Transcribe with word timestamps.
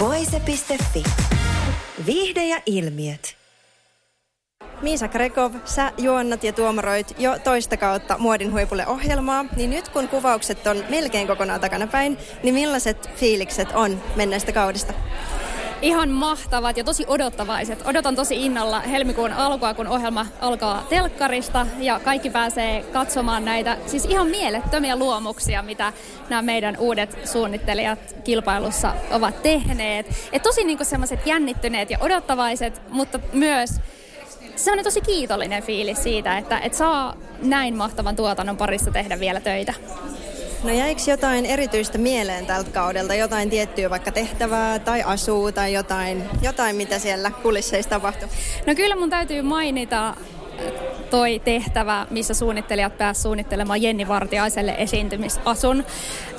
Voise.fi. 0.00 1.02
Viihde 2.06 2.46
ja 2.46 2.62
ilmiöt. 2.66 3.36
Miisa 4.82 5.08
Krekov, 5.08 5.54
sä 5.64 5.92
juonnat 5.98 6.44
ja 6.44 6.52
tuomaroit 6.52 7.14
jo 7.18 7.38
toista 7.44 7.76
kautta 7.76 8.18
Muodin 8.18 8.52
huipulle 8.52 8.86
ohjelmaa, 8.86 9.44
niin 9.56 9.70
nyt 9.70 9.88
kun 9.88 10.08
kuvaukset 10.08 10.66
on 10.66 10.84
melkein 10.88 11.26
kokonaan 11.26 11.60
takanapäin, 11.60 12.18
niin 12.42 12.54
millaiset 12.54 13.10
fiilikset 13.16 13.68
on 13.74 14.02
menneestä 14.16 14.52
kaudesta? 14.52 14.92
Ihan 15.82 16.10
mahtavat 16.10 16.76
ja 16.76 16.84
tosi 16.84 17.04
odottavaiset. 17.06 17.86
Odotan 17.86 18.16
tosi 18.16 18.46
innolla 18.46 18.80
helmikuun 18.80 19.32
alkua, 19.32 19.74
kun 19.74 19.86
ohjelma 19.86 20.26
alkaa 20.40 20.86
telkkarista 20.88 21.66
ja 21.78 22.00
kaikki 22.04 22.30
pääsee 22.30 22.82
katsomaan 22.82 23.44
näitä 23.44 23.76
siis 23.86 24.04
ihan 24.04 24.26
mielettömiä 24.26 24.96
luomuksia, 24.96 25.62
mitä 25.62 25.92
nämä 26.28 26.42
meidän 26.42 26.76
uudet 26.76 27.18
suunnittelijat 27.24 28.16
kilpailussa 28.24 28.94
ovat 29.10 29.42
tehneet. 29.42 30.06
Et 30.32 30.42
tosi 30.42 30.64
niinku 30.64 30.84
semmoiset 30.84 31.26
jännittyneet 31.26 31.90
ja 31.90 31.98
odottavaiset, 32.00 32.82
mutta 32.90 33.20
myös 33.32 33.70
se 34.56 34.72
on 34.72 34.84
tosi 34.84 35.00
kiitollinen 35.00 35.62
fiilis 35.62 36.02
siitä, 36.02 36.38
että, 36.38 36.58
että 36.58 36.78
saa 36.78 37.16
näin 37.42 37.76
mahtavan 37.76 38.16
tuotannon 38.16 38.56
parissa 38.56 38.90
tehdä 38.90 39.20
vielä 39.20 39.40
töitä. 39.40 39.74
No 40.64 40.70
jäikö 40.70 41.02
jotain 41.06 41.46
erityistä 41.46 41.98
mieleen 41.98 42.46
tältä 42.46 42.70
kaudelta? 42.70 43.14
Jotain 43.14 43.50
tiettyä 43.50 43.90
vaikka 43.90 44.12
tehtävää 44.12 44.78
tai 44.78 45.02
asuu 45.02 45.52
tai 45.52 45.72
jotain, 45.72 46.24
jotain 46.42 46.76
mitä 46.76 46.98
siellä 46.98 47.30
kulisseissa 47.30 47.90
tapahtui? 47.90 48.28
No 48.66 48.74
kyllä 48.74 48.96
mun 48.96 49.10
täytyy 49.10 49.42
mainita 49.42 50.08
äh, 50.08 50.14
toi 51.10 51.40
tehtävä, 51.44 52.06
missä 52.10 52.34
suunnittelijat 52.34 52.98
pääsivät 52.98 53.22
suunnittelemaan 53.22 53.82
Jenni 53.82 54.08
Vartiaiselle 54.08 54.74
esiintymisasun. 54.78 55.84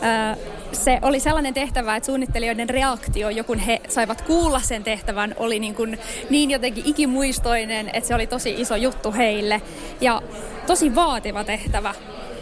Äh, 0.03 0.37
se 0.71 0.99
oli 1.01 1.19
sellainen 1.19 1.53
tehtävä, 1.53 1.95
että 1.95 2.05
suunnittelijoiden 2.05 2.69
reaktio, 2.69 3.29
jo 3.29 3.43
kun 3.43 3.59
he 3.59 3.81
saivat 3.89 4.21
kuulla 4.21 4.59
sen 4.59 4.83
tehtävän, 4.83 5.35
oli 5.37 5.59
niin, 5.59 5.75
kuin 5.75 5.99
niin 6.29 6.51
jotenkin 6.51 6.83
ikimuistoinen, 6.85 7.89
että 7.93 8.07
se 8.07 8.15
oli 8.15 8.27
tosi 8.27 8.61
iso 8.61 8.75
juttu 8.75 9.11
heille. 9.11 9.61
Ja 10.01 10.21
tosi 10.67 10.95
vaativa 10.95 11.43
tehtävä, 11.43 11.93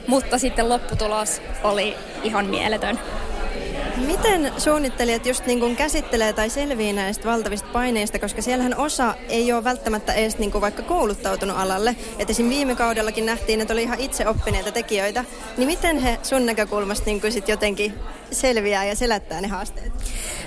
mutta 0.10 0.38
sitten 0.38 0.70
lopputulos 0.70 1.42
oli 1.64 1.96
ihan 2.24 2.46
mieletön. 2.46 3.00
Miten 4.08 4.54
suunnittelijat 4.58 5.26
just 5.26 5.46
niin 5.46 5.60
kuin 5.60 5.76
käsittelee 5.76 6.34
tai 6.34 6.50
selviää 6.50 6.94
näistä 6.94 7.28
valtavista 7.30 7.70
paineista, 7.74 8.20
koska 8.20 8.42
siellähän 8.42 8.78
osa 8.78 9.16
ei 9.30 9.54
ole 9.54 9.64
välttämättä 9.64 10.14
edes 10.14 10.38
niin 10.38 10.52
kuin 10.52 10.62
vaikka 10.62 10.84
kouluttautunut 10.84 11.58
alalle. 11.60 11.96
Että 12.20 12.32
esim. 12.32 12.50
viime 12.50 12.76
kaudellakin 12.76 13.26
nähtiin, 13.26 13.62
että 13.62 13.74
oli 13.74 13.84
ihan 13.84 14.00
itse 14.00 14.28
oppineita 14.28 14.72
tekijöitä. 14.72 15.26
Niin 15.58 15.68
miten 15.68 16.00
he 16.00 16.20
sun 16.24 16.46
näkökulmasta 16.46 17.06
niin 17.06 17.22
kuin 17.22 17.34
sit 17.34 17.48
jotenkin 17.48 17.94
selviää 18.32 18.86
ja 18.86 18.96
selättää 18.96 19.42
ne 19.42 19.48
haasteet? 19.48 19.94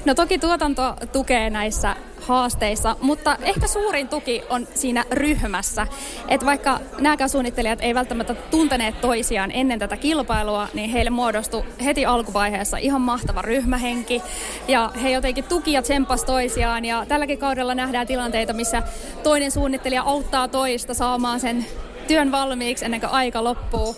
No 0.05 0.15
toki 0.15 0.39
tuotanto 0.39 0.95
tukee 1.13 1.51
näissä 1.51 1.97
haasteissa, 2.27 2.97
mutta 3.01 3.37
ehkä 3.43 3.67
suurin 3.67 4.09
tuki 4.09 4.43
on 4.51 4.69
siinä 4.75 5.05
ryhmässä. 5.11 5.87
Että 6.29 6.47
vaikka 6.47 6.81
nämäkään 7.01 7.31
suunnittelijat 7.31 7.79
ei 7.83 7.95
välttämättä 7.95 8.35
tunteneet 8.35 9.01
toisiaan 9.01 9.51
ennen 9.55 9.79
tätä 9.79 9.97
kilpailua, 9.97 10.69
niin 10.75 10.91
heille 10.91 11.11
muodostui 11.11 11.65
heti 11.85 12.07
alkuvaiheessa 12.07 12.77
ihan 12.77 13.01
mahtava 13.01 13.43
ryhmähenki. 13.43 14.23
Ja 14.69 14.91
he 15.03 15.11
jotenkin 15.11 15.45
tuki 15.45 15.73
ja 15.73 15.83
tsemppas 15.83 16.25
toisiaan. 16.25 16.85
Ja 16.85 17.07
tälläkin 17.09 17.39
kaudella 17.39 17.75
nähdään 17.75 18.07
tilanteita, 18.07 18.53
missä 18.53 18.83
toinen 19.23 19.51
suunnittelija 19.51 20.03
auttaa 20.03 20.49
toista 20.49 20.95
saamaan 20.95 21.41
sen 21.41 21.67
työn 22.09 22.33
valmiiksi 22.33 22.85
ennen 22.85 23.01
kuin 23.01 23.11
aika 23.11 23.45
loppuu. 23.45 23.97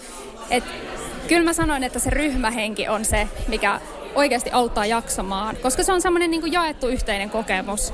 Et 0.50 0.64
kyllä 1.28 1.44
mä 1.44 1.52
sanoin, 1.52 1.84
että 1.84 1.98
se 1.98 2.10
ryhmähenki 2.10 2.88
on 2.88 3.04
se, 3.04 3.28
mikä 3.48 3.80
oikeasti 4.14 4.50
auttaa 4.52 4.86
jaksamaan, 4.86 5.56
koska 5.62 5.82
se 5.82 5.92
on 5.92 6.02
semmoinen 6.02 6.30
niin 6.30 6.52
jaettu 6.52 6.88
yhteinen 6.88 7.30
kokemus 7.30 7.92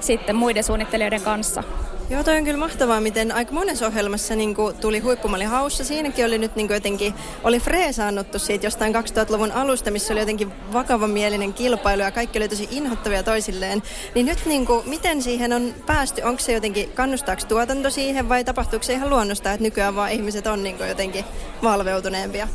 sitten 0.00 0.36
muiden 0.36 0.64
suunnittelijoiden 0.64 1.22
kanssa. 1.22 1.62
Joo, 2.10 2.24
toi 2.24 2.36
on 2.36 2.44
kyllä 2.44 2.58
mahtavaa, 2.58 3.00
miten 3.00 3.32
aika 3.32 3.52
monessa 3.52 3.86
ohjelmassa 3.86 4.36
niin 4.36 4.56
tuli 4.80 4.98
huippumalli 4.98 5.44
haussa. 5.44 5.84
Siinäkin 5.84 6.24
oli 6.24 6.38
nyt 6.38 6.56
niin 6.56 6.68
jotenkin, 6.70 7.14
oli 7.44 7.60
freesaannuttu 7.60 8.38
siitä 8.38 8.66
jostain 8.66 8.94
2000-luvun 8.94 9.52
alusta, 9.52 9.90
missä 9.90 10.14
oli 10.14 10.20
jotenkin 10.20 10.52
vakavamielinen 10.72 11.52
kilpailu 11.52 12.02
ja 12.02 12.10
kaikki 12.10 12.38
oli 12.38 12.48
tosi 12.48 12.68
inhottavia 12.70 13.22
toisilleen. 13.22 13.82
Niin 14.14 14.26
nyt 14.26 14.46
niin 14.46 14.66
kuin, 14.66 14.88
miten 14.88 15.22
siihen 15.22 15.52
on 15.52 15.74
päästy? 15.86 16.22
Onko 16.22 16.40
se 16.40 16.52
jotenkin, 16.52 16.90
kannustaako 16.90 17.42
tuotanto 17.48 17.90
siihen 17.90 18.28
vai 18.28 18.44
tapahtuuko 18.44 18.82
se 18.82 18.92
ihan 18.92 19.10
luonnosta, 19.10 19.52
että 19.52 19.62
nykyään 19.62 19.96
vaan 19.96 20.12
ihmiset 20.12 20.46
on 20.46 20.62
niin 20.62 20.76
jotenkin 20.88 21.24
valveutuneempia? 21.62 22.48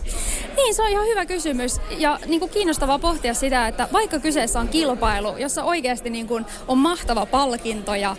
Niin, 0.55 0.75
se 0.75 0.81
on 0.81 0.89
ihan 0.89 1.07
hyvä 1.07 1.25
kysymys 1.25 1.81
ja 1.97 2.19
niin 2.25 2.39
kuin 2.39 2.51
kiinnostavaa 2.51 2.99
pohtia 2.99 3.33
sitä, 3.33 3.67
että 3.67 3.87
vaikka 3.93 4.19
kyseessä 4.19 4.59
on 4.59 4.67
kilpailu, 4.67 5.37
jossa 5.37 5.63
oikeasti 5.63 6.09
niin 6.09 6.27
kuin 6.27 6.45
on 6.67 6.77
mahtava 6.77 7.25
palkinto 7.25 7.95
ja, 7.95 8.15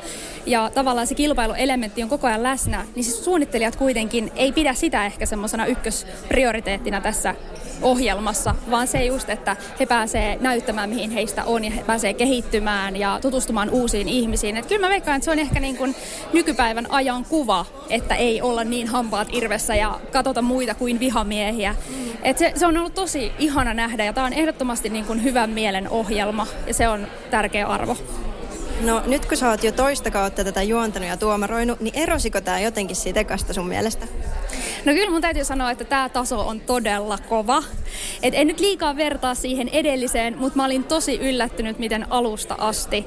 ja 0.46 0.70
tavallaan 0.74 1.06
se 1.06 1.14
kilpailuelementti 1.24 2.02
on 2.02 2.08
koko 2.08 2.26
ajan 2.26 2.42
läsnä, 2.42 2.86
niin 2.94 3.04
siis 3.04 3.24
suunnittelijat 3.24 3.76
kuitenkin 3.76 4.32
ei 4.36 4.52
pidä 4.52 4.74
sitä 4.74 5.06
ehkä 5.06 5.26
semmoisena 5.26 5.66
ykkösprioriteettina 5.66 7.00
tässä 7.00 7.34
ohjelmassa, 7.82 8.54
vaan 8.70 8.86
se 8.86 9.04
just, 9.04 9.30
että 9.30 9.56
he 9.80 9.86
pääsee 9.86 10.38
näyttämään, 10.40 10.88
mihin 10.88 11.10
heistä 11.10 11.44
on 11.44 11.64
ja 11.64 11.70
he 11.70 11.82
pääsee 11.82 12.14
kehittymään 12.14 12.96
ja 12.96 13.18
tutustumaan 13.22 13.70
uusiin 13.70 14.08
ihmisiin. 14.08 14.56
Et 14.56 14.66
kyllä 14.66 14.86
mä 14.86 14.88
veikkaan, 14.88 15.16
että 15.16 15.24
se 15.24 15.30
on 15.30 15.38
ehkä 15.38 15.60
niin 15.60 15.76
kuin 15.76 15.94
nykypäivän 16.32 16.86
ajan 16.90 17.24
kuva, 17.24 17.66
että 17.90 18.14
ei 18.14 18.42
olla 18.42 18.64
niin 18.64 18.88
hampaat 18.88 19.28
irvessä 19.32 19.74
ja 19.74 20.00
katsota 20.12 20.42
muita 20.42 20.74
kuin 20.74 21.00
vihamiehiä. 21.00 21.74
Et 22.22 22.38
se, 22.38 22.52
se 22.56 22.66
on 22.66 22.76
ollut 22.76 22.94
tosi 22.94 23.32
ihana 23.38 23.74
nähdä 23.74 24.04
ja 24.04 24.12
tämä 24.12 24.26
on 24.26 24.32
ehdottomasti 24.32 24.88
niin 24.88 25.04
kuin 25.04 25.24
hyvän 25.24 25.50
mielen 25.50 25.88
ohjelma 25.88 26.46
ja 26.66 26.74
se 26.74 26.88
on 26.88 27.06
tärkeä 27.30 27.66
arvo. 27.66 27.96
No 28.80 29.02
nyt 29.06 29.26
kun 29.26 29.36
sä 29.36 29.50
oot 29.50 29.64
jo 29.64 29.72
toista 29.72 30.10
kautta 30.10 30.44
tätä 30.44 30.62
juontanut 30.62 31.08
ja 31.08 31.16
tuomaroinut, 31.16 31.80
niin 31.80 31.94
erosiko 31.98 32.40
tämä 32.40 32.60
jotenkin 32.60 32.96
siitä 32.96 33.20
ekasta 33.20 33.52
sun 33.52 33.68
mielestä? 33.68 34.06
No 34.84 34.92
kyllä 34.92 35.10
mun 35.10 35.20
täytyy 35.20 35.44
sanoa, 35.44 35.70
että 35.70 35.84
tämä 35.84 36.08
taso 36.08 36.48
on 36.48 36.60
todella 36.60 37.18
kova. 37.28 37.62
Et 38.22 38.34
en 38.36 38.46
nyt 38.46 38.60
liikaa 38.60 38.96
vertaa 38.96 39.34
siihen 39.34 39.68
edelliseen, 39.68 40.38
mutta 40.38 40.56
mä 40.56 40.64
olin 40.64 40.84
tosi 40.84 41.18
yllättynyt, 41.18 41.78
miten 41.78 42.06
alusta 42.12 42.54
asti 42.58 43.06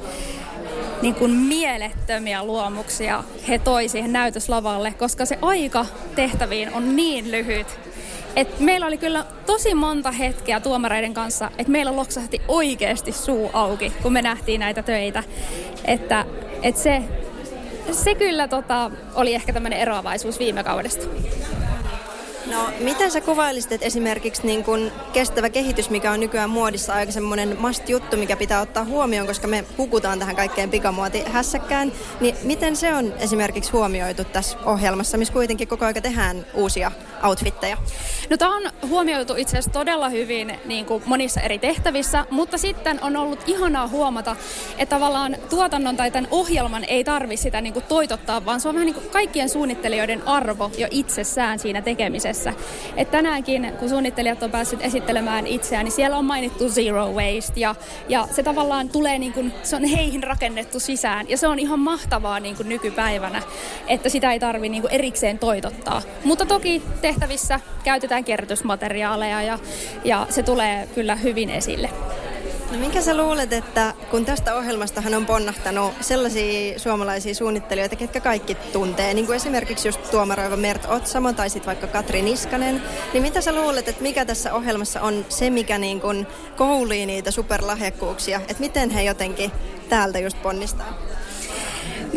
niin 1.01 1.15
kuin 1.15 1.31
mielettömiä 1.31 2.43
luomuksia 2.43 3.23
he 3.47 3.59
toi 3.59 3.87
siihen 3.87 4.13
näytöslavalle, 4.13 4.93
koska 4.93 5.25
se 5.25 5.37
aika 5.41 5.85
tehtäviin 6.15 6.73
on 6.73 6.95
niin 6.95 7.31
lyhyt. 7.31 7.86
Et 8.35 8.59
meillä 8.59 8.87
oli 8.87 8.97
kyllä 8.97 9.25
tosi 9.45 9.73
monta 9.73 10.11
hetkeä 10.11 10.59
tuomareiden 10.59 11.13
kanssa, 11.13 11.51
että 11.57 11.71
meillä 11.71 11.95
loksahti 11.95 12.41
oikeasti 12.47 13.11
suu 13.11 13.49
auki, 13.53 13.93
kun 14.01 14.13
me 14.13 14.21
nähtiin 14.21 14.59
näitä 14.59 14.83
töitä. 14.83 15.23
Että, 15.85 16.25
että 16.63 16.81
se, 16.81 17.03
se 17.91 18.15
kyllä 18.15 18.47
tota, 18.47 18.91
oli 19.15 19.35
ehkä 19.35 19.53
tämmöinen 19.53 19.79
eroavaisuus 19.79 20.39
viime 20.39 20.63
kaudesta. 20.63 21.05
No, 22.51 22.69
miten 22.79 23.11
sä 23.11 23.21
kuvailisit, 23.21 23.71
että 23.71 23.85
esimerkiksi 23.85 24.45
niin 24.45 24.63
kun 24.63 24.91
kestävä 25.13 25.49
kehitys, 25.49 25.89
mikä 25.89 26.11
on 26.11 26.19
nykyään 26.19 26.49
muodissa 26.49 26.93
aika 26.93 27.11
semmoinen 27.11 27.57
must-juttu, 27.59 28.17
mikä 28.17 28.37
pitää 28.37 28.61
ottaa 28.61 28.83
huomioon, 28.85 29.27
koska 29.27 29.47
me 29.47 29.63
hukutaan 29.77 30.19
tähän 30.19 30.35
kaikkeen 30.35 30.69
pikamuoti 30.69 31.23
hässäkkään, 31.23 31.91
niin 32.19 32.35
miten 32.43 32.75
se 32.75 32.93
on 32.93 33.13
esimerkiksi 33.19 33.71
huomioitu 33.71 34.23
tässä 34.23 34.57
ohjelmassa, 34.65 35.17
missä 35.17 35.33
kuitenkin 35.33 35.67
koko 35.67 35.85
ajan 35.85 36.03
tehdään 36.03 36.45
uusia 36.53 36.91
outfitteja? 37.23 37.77
No 38.29 38.37
tämä 38.37 38.55
on 38.55 38.63
huomioitu 38.87 39.35
itse 39.35 39.51
asiassa 39.51 39.71
todella 39.71 40.09
hyvin 40.09 40.59
niin 40.65 40.85
kuin 40.85 41.03
monissa 41.05 41.41
eri 41.41 41.59
tehtävissä, 41.59 42.25
mutta 42.31 42.57
sitten 42.57 43.03
on 43.03 43.17
ollut 43.17 43.39
ihanaa 43.47 43.87
huomata, 43.87 44.35
että 44.77 44.95
tavallaan 44.95 45.37
tuotannon 45.49 45.97
tai 45.97 46.11
tämän 46.11 46.27
ohjelman 46.31 46.83
ei 46.83 47.03
tarvi 47.03 47.37
sitä 47.37 47.61
niin 47.61 47.73
kuin 47.73 47.85
toitottaa, 47.87 48.45
vaan 48.45 48.59
se 48.59 48.69
on 48.69 48.75
vähän 48.75 48.85
niin 48.85 48.95
kuin 48.95 49.09
kaikkien 49.09 49.49
suunnittelijoiden 49.49 50.27
arvo 50.27 50.71
jo 50.77 50.87
itsessään 50.91 51.59
siinä 51.59 51.81
tekemisessä. 51.81 52.53
Et 52.95 53.11
tänäänkin, 53.11 53.73
kun 53.79 53.89
suunnittelijat 53.89 54.43
on 54.43 54.51
päässyt 54.51 54.81
esittelemään 54.81 55.47
itseään, 55.47 55.85
niin 55.85 55.91
siellä 55.91 56.17
on 56.17 56.25
mainittu 56.25 56.69
zero 56.69 57.11
waste 57.11 57.59
ja, 57.59 57.75
ja 58.09 58.27
se 58.31 58.43
tavallaan 58.43 58.89
tulee 58.89 59.19
niin 59.19 59.33
kuin, 59.33 59.53
se 59.63 59.75
on 59.75 59.83
heihin 59.83 60.23
rakennettu 60.23 60.79
sisään 60.79 61.29
ja 61.29 61.37
se 61.37 61.47
on 61.47 61.59
ihan 61.59 61.79
mahtavaa 61.79 62.39
niin 62.39 62.55
kuin 62.55 62.69
nykypäivänä, 62.69 63.41
että 63.87 64.09
sitä 64.09 64.31
ei 64.31 64.39
tarvi 64.39 64.69
niin 64.69 64.81
kuin 64.81 64.93
erikseen 64.93 65.39
toitottaa. 65.39 66.01
Mutta 66.23 66.45
toki 66.45 66.81
tehtävissä 67.07 67.59
käytetään 67.83 68.23
kierrätysmateriaaleja 68.23 69.41
ja, 69.41 69.59
ja 70.03 70.27
se 70.29 70.43
tulee 70.43 70.87
kyllä 70.95 71.15
hyvin 71.15 71.49
esille. 71.49 71.89
No 72.71 72.77
minkä 72.77 73.01
sä 73.01 73.17
luulet, 73.17 73.53
että 73.53 73.93
kun 74.11 74.25
tästä 74.25 74.55
ohjelmastahan 74.55 75.13
on 75.13 75.25
ponnahtanut 75.25 75.93
sellaisia 76.01 76.79
suomalaisia 76.79 77.35
suunnittelijoita, 77.35 77.95
ketkä 77.95 78.19
kaikki 78.19 78.55
tuntee, 78.55 79.13
niin 79.13 79.25
kuin 79.25 79.35
esimerkiksi 79.35 79.87
just 79.87 80.11
tuomaroiva 80.11 80.57
Mert 80.57 80.85
Otsamo 80.85 81.33
tai 81.33 81.49
sitten 81.49 81.65
vaikka 81.65 81.87
Katri 81.87 82.21
Niskanen, 82.21 82.81
niin 83.13 83.23
mitä 83.23 83.41
sä 83.41 83.55
luulet, 83.55 83.87
että 83.87 84.03
mikä 84.03 84.25
tässä 84.25 84.53
ohjelmassa 84.53 85.01
on 85.01 85.25
se, 85.29 85.49
mikä 85.49 85.77
niin 85.77 86.01
kuin 86.01 86.27
koulii 86.55 87.05
niitä 87.05 87.31
superlahjakkuuksia, 87.31 88.37
että 88.37 88.63
miten 88.63 88.89
he 88.89 89.03
jotenkin 89.03 89.51
täältä 89.89 90.19
just 90.19 90.41
ponnistaa? 90.41 91.16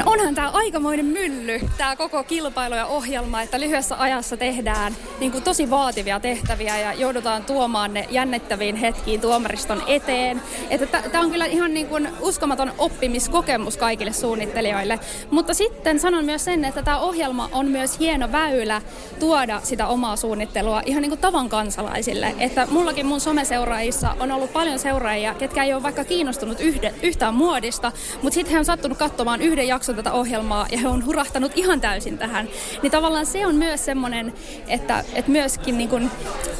No 0.00 0.12
onhan 0.12 0.34
tämä 0.34 0.50
aikamoinen 0.50 1.06
mylly, 1.06 1.60
tämä 1.78 1.96
koko 1.96 2.24
kilpailu 2.24 2.74
ja 2.74 2.86
ohjelma, 2.86 3.42
että 3.42 3.60
lyhyessä 3.60 3.96
ajassa 3.98 4.36
tehdään 4.36 4.96
niin 5.20 5.32
kuin 5.32 5.44
tosi 5.44 5.70
vaativia 5.70 6.20
tehtäviä 6.20 6.78
ja 6.78 6.92
joudutaan 6.92 7.44
tuomaan 7.44 7.94
ne 7.94 8.06
jännittäviin 8.10 8.76
hetkiin 8.76 9.20
tuomariston 9.20 9.82
eteen. 9.86 10.42
Että 10.70 10.86
tämä 10.86 11.24
on 11.24 11.30
kyllä 11.30 11.46
ihan 11.46 11.74
niin 11.74 11.86
kuin 11.86 12.08
uskomaton 12.20 12.72
oppimiskokemus 12.78 13.76
kaikille 13.76 14.12
suunnittelijoille. 14.12 15.00
Mutta 15.30 15.54
sitten 15.54 16.00
sanon 16.00 16.24
myös 16.24 16.44
sen, 16.44 16.64
että 16.64 16.82
tämä 16.82 16.98
ohjelma 16.98 17.48
on 17.52 17.66
myös 17.66 17.98
hieno 17.98 18.32
väylä 18.32 18.82
tuoda 19.18 19.60
sitä 19.64 19.86
omaa 19.86 20.16
suunnittelua 20.16 20.82
ihan 20.84 21.02
niin 21.02 21.10
kuin 21.10 21.20
tavan 21.20 21.48
kansalaisille. 21.48 22.34
Että 22.38 22.66
mullakin 22.70 23.06
mun 23.06 23.20
someseuraajissa 23.20 24.16
on 24.20 24.32
ollut 24.32 24.52
paljon 24.52 24.78
seuraajia, 24.78 25.34
ketkä 25.34 25.64
ei 25.64 25.74
ole 25.74 25.82
vaikka 25.82 26.04
kiinnostunut 26.04 26.60
yhde, 26.60 26.94
yhtään 27.02 27.34
muodista, 27.34 27.92
mutta 28.22 28.34
sitten 28.34 28.52
he 28.52 28.58
on 28.58 28.64
sattunut 28.64 28.98
katsomaan 28.98 29.42
yhden 29.42 29.68
jakson 29.68 29.89
jakson 29.90 30.04
tätä 30.04 30.16
ohjelmaa 30.16 30.66
ja 30.70 30.78
he 30.78 30.88
on 30.88 31.06
hurahtanut 31.06 31.52
ihan 31.54 31.80
täysin 31.80 32.18
tähän. 32.18 32.48
Niin 32.82 32.90
tavallaan 32.90 33.26
se 33.26 33.46
on 33.46 33.54
myös 33.54 33.84
semmoinen, 33.84 34.32
että, 34.68 35.04
että 35.14 35.30
myöskin 35.30 35.78
niin 35.78 35.88
kuin, 35.88 36.10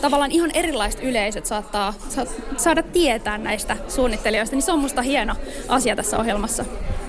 tavallaan 0.00 0.32
ihan 0.32 0.50
erilaiset 0.55 1.00
yleisöt 1.03 1.47
saattaa 1.47 1.94
saada 2.56 2.82
tietää 2.82 3.38
näistä 3.38 3.77
suunnittelijoista. 3.88 4.56
Niin 4.56 4.62
se 4.62 4.73
on 4.73 4.79
musta 4.79 5.03
hieno 5.03 5.35
asia 5.69 5.97
tässä 5.97 6.19
ohjelmassa. 6.19 6.65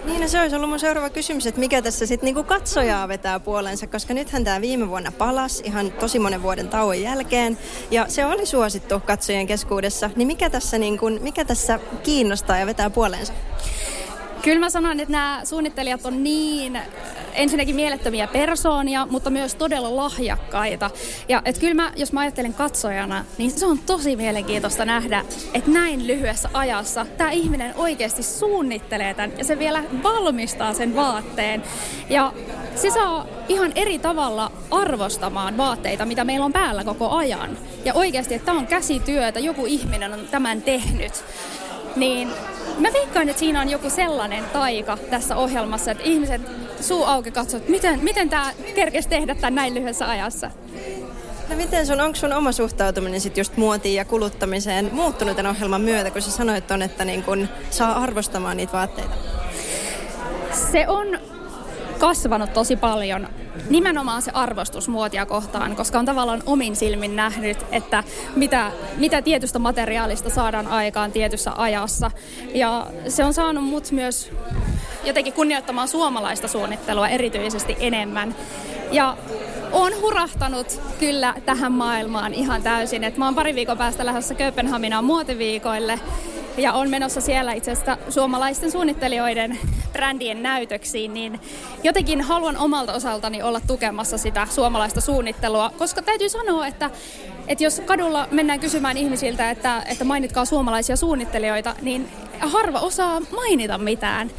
Niin, 0.05 0.21
no 0.21 0.27
se 0.27 0.41
olisi 0.41 0.55
ollut 0.55 0.69
mun 0.69 0.79
seuraava 0.79 1.09
kysymys, 1.09 1.47
että 1.47 1.59
mikä 1.59 1.81
tässä 1.81 2.05
sitten 2.05 2.25
niinku 2.25 2.43
katsojaa 2.43 3.07
vetää 3.07 3.39
puolensa, 3.39 3.87
koska 3.87 4.13
nythän 4.13 4.43
tämä 4.43 4.61
viime 4.61 4.89
vuonna 4.89 5.11
palas 5.11 5.59
ihan 5.59 5.91
tosi 5.91 6.19
monen 6.19 6.43
vuoden 6.43 6.67
tauon 6.67 7.01
jälkeen, 7.01 7.57
ja 7.91 8.05
se 8.07 8.25
oli 8.25 8.45
suosittu 8.45 8.99
katsojien 8.99 9.47
keskuudessa. 9.47 10.09
Niin 10.15 10.27
mikä 10.27 10.49
tässä, 10.49 10.77
niinku, 10.77 11.09
mikä 11.09 11.45
tässä 11.45 11.79
kiinnostaa 12.03 12.57
ja 12.57 12.65
vetää 12.65 12.89
puolensa? 12.89 13.33
Kyllä 14.43 14.59
mä 14.59 14.69
sanon, 14.69 14.99
että 14.99 15.11
nämä 15.11 15.41
suunnittelijat 15.43 16.05
on 16.05 16.23
niin 16.23 16.75
äh, 16.75 16.87
ensinnäkin 17.33 17.75
mielettömiä 17.75 18.27
persoonia, 18.27 19.07
mutta 19.09 19.29
myös 19.29 19.55
todella 19.55 19.95
lahjakkaita. 19.95 20.89
Ja 21.29 21.41
että 21.45 21.61
kyllä 21.61 21.73
mä, 21.73 21.91
jos 21.95 22.13
mä 22.13 22.19
ajattelen 22.19 22.53
katsojana, 22.53 23.25
niin 23.37 23.51
se 23.51 23.65
on 23.65 23.79
tosi 23.79 24.15
mielenkiintoista 24.15 24.85
nähdä, 24.85 25.25
että 25.53 25.71
näin 25.71 26.07
lyhyessä 26.07 26.49
ajassa 26.53 27.05
tämä 27.17 27.31
ihminen 27.31 27.75
oikeasti 27.75 28.23
suunnittelee 28.23 29.13
tämän 29.13 29.31
ja 29.37 29.43
se 29.43 29.59
vielä 29.59 29.83
valmistaa 30.03 30.73
sen 30.73 30.95
vaatteen. 30.95 31.63
Ja 32.09 32.33
se 32.75 32.91
saa 32.91 33.27
ihan 33.47 33.71
eri 33.75 33.99
tavalla 33.99 34.51
arvostamaan 34.71 35.57
vaatteita, 35.57 36.05
mitä 36.05 36.23
meillä 36.23 36.45
on 36.45 36.53
päällä 36.53 36.83
koko 36.83 37.09
ajan. 37.09 37.57
Ja 37.85 37.93
oikeasti, 37.93 38.33
että 38.33 38.45
tämä 38.45 38.59
on 38.59 38.67
käsityötä, 38.67 39.39
joku 39.39 39.65
ihminen 39.65 40.13
on 40.13 40.27
tämän 40.31 40.61
tehnyt. 40.61 41.23
Niin 41.95 42.31
Mä 42.81 42.93
veikkaan, 42.93 43.29
että 43.29 43.39
siinä 43.39 43.61
on 43.61 43.69
joku 43.69 43.89
sellainen 43.89 44.43
taika 44.53 44.97
tässä 44.97 45.35
ohjelmassa, 45.35 45.91
että 45.91 46.03
ihmiset 46.03 46.41
suu 46.79 47.03
auki 47.03 47.31
katsovat, 47.31 47.69
miten, 47.69 47.99
miten 48.03 48.29
tämä 48.29 48.53
kerkesi 48.75 49.09
tehdä 49.09 49.35
tämän 49.35 49.55
näin 49.55 49.73
lyhyessä 49.73 50.09
ajassa. 50.09 50.51
No 51.49 51.55
miten 51.55 51.87
sun, 51.87 52.01
onko 52.01 52.15
sun 52.15 52.33
oma 52.33 52.51
suhtautuminen 52.51 53.21
sitten 53.21 53.41
just 53.41 53.57
muotiin 53.57 53.95
ja 53.95 54.05
kuluttamiseen 54.05 54.89
muuttunut 54.91 55.35
tämän 55.35 55.51
ohjelman 55.51 55.81
myötä, 55.81 56.11
kun 56.11 56.21
sä 56.21 56.31
sanoit 56.31 56.71
on, 56.71 56.81
että 56.81 57.05
niin 57.05 57.23
kun 57.23 57.47
saa 57.69 58.03
arvostamaan 58.03 58.57
niitä 58.57 58.73
vaatteita? 58.73 59.13
Se 60.71 60.87
on 60.87 61.19
kasvanut 61.99 62.53
tosi 62.53 62.75
paljon 62.75 63.27
nimenomaan 63.69 64.21
se 64.21 64.31
arvostus 64.33 64.87
muotia 64.87 65.25
kohtaan, 65.25 65.75
koska 65.75 65.99
on 65.99 66.05
tavallaan 66.05 66.43
omin 66.45 66.75
silmin 66.75 67.15
nähnyt, 67.15 67.57
että 67.71 68.03
mitä, 68.35 68.71
mitä 68.97 69.21
tietystä 69.21 69.59
materiaalista 69.59 70.29
saadaan 70.29 70.67
aikaan 70.67 71.11
tietyssä 71.11 71.51
ajassa. 71.57 72.11
Ja 72.53 72.87
se 73.07 73.23
on 73.23 73.33
saanut 73.33 73.63
mut 73.63 73.91
myös 73.91 74.31
jotenkin 75.03 75.33
kunnioittamaan 75.33 75.87
suomalaista 75.87 76.47
suunnittelua 76.47 77.07
erityisesti 77.07 77.77
enemmän. 77.79 78.35
Ja 78.91 79.17
on 79.71 79.93
hurahtanut 80.01 80.81
kyllä 80.99 81.33
tähän 81.45 81.71
maailmaan 81.71 82.33
ihan 82.33 82.63
täysin. 82.63 83.03
Et 83.03 83.17
mä 83.17 83.25
oon 83.25 83.35
pari 83.35 83.55
viikon 83.55 83.77
päästä 83.77 84.05
lähdössä 84.05 84.35
Kööpenhaminaan 84.35 85.05
muotiviikoille 85.05 85.99
ja 86.57 86.73
on 86.73 86.89
menossa 86.89 87.21
siellä 87.21 87.53
itse 87.53 87.71
asiassa 87.71 87.97
suomalaisten 88.09 88.71
suunnittelijoiden 88.71 89.59
brändien 89.93 90.43
näytöksiin, 90.43 91.13
niin 91.13 91.39
jotenkin 91.83 92.21
haluan 92.21 92.57
omalta 92.57 92.93
osaltani 92.93 93.43
olla 93.43 93.61
tukemassa 93.67 94.17
sitä 94.17 94.47
suomalaista 94.49 95.01
suunnittelua, 95.01 95.71
koska 95.77 96.01
täytyy 96.01 96.29
sanoa, 96.29 96.67
että, 96.67 96.89
että 97.47 97.63
jos 97.63 97.81
kadulla 97.85 98.27
mennään 98.31 98.59
kysymään 98.59 98.97
ihmisiltä, 98.97 99.51
että, 99.51 99.83
että 99.91 100.05
mainitkaa 100.05 100.45
suomalaisia 100.45 100.95
suunnittelijoita, 100.95 101.75
niin 101.81 102.09
harva 102.39 102.79
osaa 102.79 103.19
mainita 103.19 103.77
mitään 103.77 104.31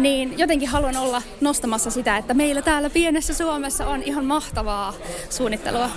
niin 0.00 0.38
jotenkin 0.38 0.68
haluan 0.68 0.96
olla 0.96 1.22
nostamassa 1.40 1.90
sitä, 1.90 2.16
että 2.16 2.34
meillä 2.34 2.62
täällä 2.62 2.90
pienessä 2.90 3.34
Suomessa 3.34 3.86
on 3.86 4.02
ihan 4.02 4.24
mahtavaa 4.24 4.94
suunnittelua. 5.30 5.90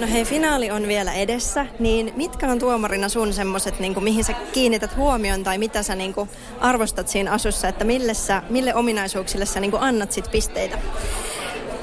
No 0.00 0.06
hei, 0.06 0.24
finaali 0.24 0.70
on 0.70 0.88
vielä 0.88 1.12
edessä, 1.12 1.66
niin 1.78 2.12
mitkä 2.16 2.48
on 2.48 2.58
tuomarina 2.58 3.08
sun 3.08 3.32
semmoset, 3.32 3.80
niin 3.80 4.04
mihin 4.04 4.24
sä 4.24 4.32
kiinnität 4.32 4.96
huomioon 4.96 5.44
tai 5.44 5.58
mitä 5.58 5.82
sä 5.82 5.94
niin 5.94 6.14
kuin, 6.14 6.30
arvostat 6.60 7.08
siinä 7.08 7.32
asussa, 7.32 7.68
että 7.68 7.84
mille, 7.84 8.14
sä, 8.14 8.42
mille 8.50 8.74
ominaisuuksille 8.74 9.46
sä 9.46 9.60
niin 9.60 9.70
kuin, 9.70 9.82
annat 9.82 10.12
sit 10.12 10.30
pisteitä? 10.30 10.78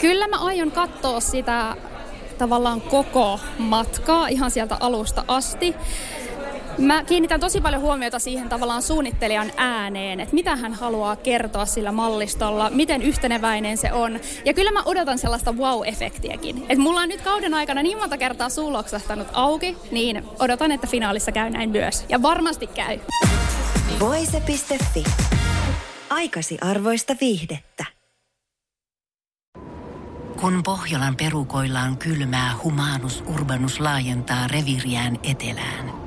Kyllä 0.02 0.28
mä 0.28 0.38
aion 0.38 0.72
katsoa 0.72 1.20
sitä 1.20 1.76
tavallaan 2.38 2.82
koko 2.82 3.40
matkaa 3.58 4.28
ihan 4.28 4.52
sieltä 4.52 4.78
alusta 4.80 5.24
asti. 5.28 5.76
Mä 6.78 7.04
kiinnitän 7.04 7.40
tosi 7.40 7.62
paljon 7.62 7.82
huomiota 7.82 8.20
siihen 8.20 8.50
tavallaan 8.50 8.82
suunnittelijan 8.82 9.52
ääneen, 9.58 10.20
että 10.20 10.36
mitä 10.36 10.56
hän 10.56 10.74
haluaa 10.74 11.16
kertoa 11.16 11.66
sillä 11.66 11.92
mallistolla, 11.92 12.70
miten 12.70 13.02
yhteneväinen 13.02 13.78
se 13.78 13.94
on. 13.94 14.20
Ja 14.46 14.54
kyllä 14.54 14.72
mä 14.72 14.84
odotan 14.86 15.18
sellaista 15.18 15.52
wow-efektiäkin. 15.52 16.58
Että 16.58 16.78
mulla 16.78 17.02
on 17.02 17.10
nyt 17.10 17.22
kauden 17.22 17.54
aikana 17.54 17.84
niin 17.84 17.98
monta 17.98 18.18
kertaa 18.18 18.50
suu 18.50 18.72
auki, 19.34 19.78
niin 19.92 20.24
odotan, 20.40 20.72
että 20.72 20.88
finaalissa 20.88 21.32
käy 21.32 21.50
näin 21.50 21.70
myös. 21.70 22.06
Ja 22.10 22.22
varmasti 22.22 22.68
käy. 22.68 23.00
Voise.fi. 24.00 25.04
Aikasi 26.10 26.58
arvoista 26.62 27.16
viihdettä. 27.22 27.86
Kun 30.42 30.64
Pohjolan 30.64 31.16
perukoillaan 31.16 31.98
kylmää, 31.98 32.52
humanus 32.64 33.24
urbanus 33.34 33.80
laajentaa 33.80 34.48
reviriään 34.48 35.20
etelään– 35.24 35.92